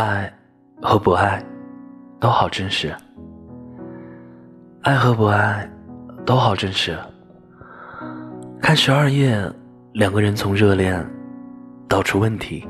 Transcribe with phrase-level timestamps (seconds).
[0.00, 0.32] 爱
[0.80, 1.44] 和不爱
[2.18, 2.90] 都好真实，
[4.80, 5.70] 爱和不爱
[6.24, 6.96] 都好真实。
[8.62, 9.38] 看十二夜，
[9.92, 11.06] 两个人从热恋
[11.86, 12.66] 到出问题，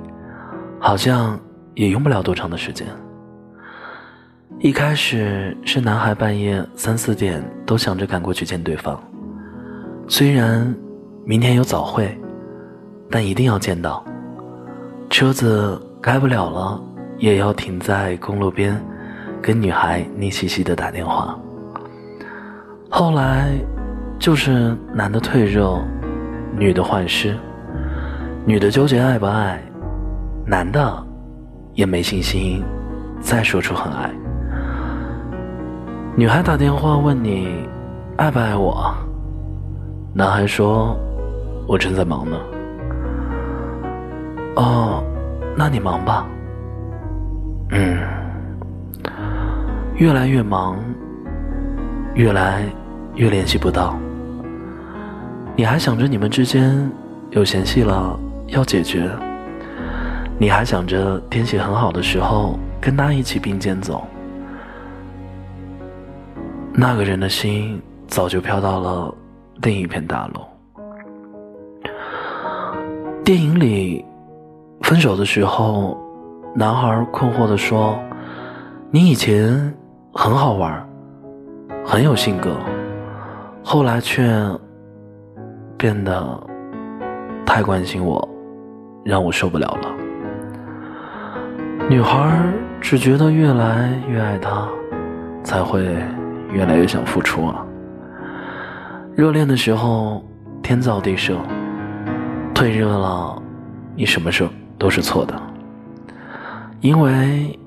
[0.80, 1.38] 好像
[1.74, 2.84] 也用不了多长的时间。
[4.58, 9.00] 一开始是男孩半夜三四点都想着赶过去见对方，
[10.08, 10.74] 虽然
[11.24, 12.20] 明天有早会，
[13.08, 14.04] 但一定要见到。
[15.08, 16.89] 车子开不了了。
[17.20, 18.82] 也要停在公路边，
[19.42, 21.38] 跟女孩腻兮兮的打电话。
[22.88, 23.52] 后来，
[24.18, 25.78] 就是男的退热，
[26.56, 27.36] 女的换湿，
[28.46, 29.62] 女的纠结爱不爱，
[30.46, 31.06] 男的
[31.74, 32.64] 也没信心
[33.20, 34.10] 再说出很爱。
[36.16, 37.68] 女孩打电话问你
[38.16, 38.94] 爱不爱我，
[40.14, 40.96] 男孩说
[41.68, 42.36] ：“我正在忙呢。”
[44.56, 45.04] 哦，
[45.54, 46.26] 那你忙吧。
[47.72, 48.00] 嗯，
[49.94, 50.76] 越来越忙，
[52.14, 52.64] 越来
[53.14, 53.96] 越联系不到。
[55.54, 56.90] 你还想着你们之间
[57.30, 58.18] 有嫌隙了
[58.48, 59.08] 要解决，
[60.36, 64.04] 你还想着天气很好的时候跟他一起并肩走。
[66.72, 69.14] 那个人的心早就飘到了
[69.62, 70.40] 另一片大陆。
[73.24, 74.04] 电影里
[74.82, 75.96] 分手的时候。
[76.52, 77.96] 男孩困惑地说
[78.90, 79.72] ：“你以前
[80.12, 80.84] 很好玩，
[81.86, 82.56] 很有性格，
[83.62, 84.28] 后来却
[85.78, 86.40] 变得
[87.46, 88.28] 太关心我，
[89.04, 89.88] 让我受不了了。”
[91.88, 92.42] 女孩
[92.80, 94.68] 只觉得越来越爱他，
[95.44, 95.84] 才会
[96.50, 97.64] 越来越想付出啊。
[99.14, 100.24] 热恋的时候
[100.62, 101.36] 天造地设，
[102.52, 103.40] 退热了，
[103.94, 105.40] 你什么事都是错的。
[106.80, 107.58] 因为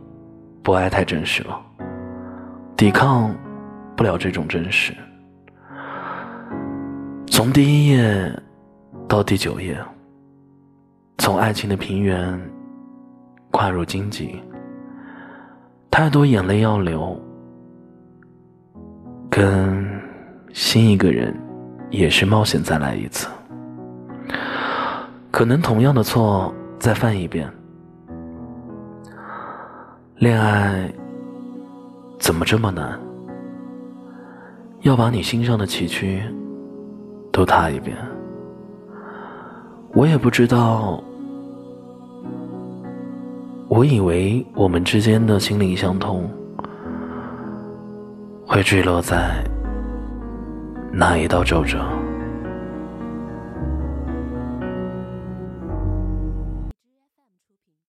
[0.64, 1.62] 不爱太真实了，
[2.76, 3.34] 抵抗
[3.96, 4.92] 不了这种真实。
[7.28, 8.42] 从第一页
[9.08, 9.78] 到第九页，
[11.20, 12.40] 从爱情的平原
[13.52, 14.42] 跨入荆棘，
[15.92, 17.16] 太多眼泪要流，
[19.30, 19.88] 跟
[20.54, 21.40] 新一个人
[21.92, 23.28] 也是冒险再来一次，
[25.30, 27.48] 可能同样的错再犯一遍。
[30.24, 30.90] 恋爱
[32.18, 32.98] 怎么这么难？
[34.84, 36.22] 要把你心上的崎岖
[37.30, 37.94] 都踏一遍。
[39.92, 41.04] 我也不知道，
[43.68, 46.32] 我以为我们之间的心灵相通，
[48.48, 49.44] 会坠落在
[50.94, 51.86] 哪一道皱褶。